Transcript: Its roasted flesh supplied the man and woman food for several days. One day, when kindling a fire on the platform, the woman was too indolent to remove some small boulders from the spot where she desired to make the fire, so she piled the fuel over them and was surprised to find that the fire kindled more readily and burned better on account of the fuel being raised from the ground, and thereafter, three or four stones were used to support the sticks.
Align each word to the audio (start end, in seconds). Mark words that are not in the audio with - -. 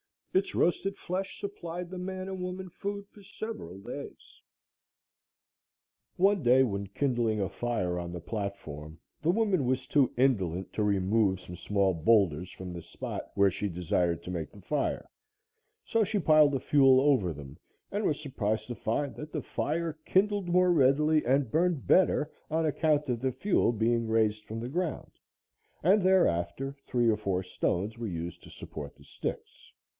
Its 0.33 0.55
roasted 0.55 0.97
flesh 0.97 1.39
supplied 1.41 1.89
the 1.91 1.97
man 1.97 2.27
and 2.29 2.41
woman 2.41 2.69
food 2.69 3.05
for 3.11 3.21
several 3.21 3.77
days. 3.79 4.41
One 6.15 6.41
day, 6.41 6.63
when 6.63 6.87
kindling 6.87 7.39
a 7.41 7.49
fire 7.49 7.99
on 7.99 8.11
the 8.13 8.21
platform, 8.21 8.97
the 9.21 9.29
woman 9.29 9.65
was 9.65 9.85
too 9.85 10.11
indolent 10.17 10.71
to 10.73 10.83
remove 10.83 11.41
some 11.41 11.57
small 11.57 11.93
boulders 11.93 12.49
from 12.49 12.73
the 12.73 12.81
spot 12.81 13.29
where 13.35 13.51
she 13.51 13.67
desired 13.67 14.23
to 14.23 14.31
make 14.31 14.49
the 14.51 14.61
fire, 14.61 15.07
so 15.83 16.03
she 16.03 16.17
piled 16.17 16.53
the 16.53 16.61
fuel 16.61 17.01
over 17.01 17.33
them 17.33 17.59
and 17.91 18.05
was 18.05 18.19
surprised 18.19 18.65
to 18.67 18.75
find 18.75 19.15
that 19.17 19.33
the 19.33 19.43
fire 19.43 19.99
kindled 20.05 20.47
more 20.47 20.71
readily 20.71 21.25
and 21.25 21.51
burned 21.51 21.85
better 21.85 22.31
on 22.49 22.65
account 22.65 23.07
of 23.09 23.19
the 23.19 23.33
fuel 23.33 23.71
being 23.73 24.07
raised 24.07 24.45
from 24.45 24.61
the 24.61 24.69
ground, 24.69 25.11
and 25.83 26.01
thereafter, 26.01 26.73
three 26.87 27.09
or 27.09 27.17
four 27.17 27.43
stones 27.43 27.97
were 27.97 28.07
used 28.07 28.41
to 28.41 28.49
support 28.49 28.95
the 28.95 29.03
sticks. 29.03 29.73